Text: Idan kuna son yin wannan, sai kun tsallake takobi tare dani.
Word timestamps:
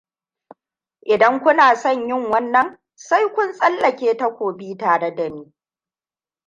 Idan 1.13 1.39
kuna 1.43 1.75
son 1.75 2.07
yin 2.07 2.23
wannan, 2.31 2.77
sai 2.95 3.23
kun 3.35 3.53
tsallake 3.53 4.17
takobi 4.17 4.77
tare 4.79 5.09
dani. 5.17 5.53